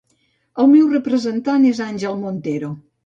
El 0.63 0.69
meu 0.71 0.87
representant 0.93 1.67
és 1.73 1.83
Angel 1.89 2.17
Montero. 2.23 2.73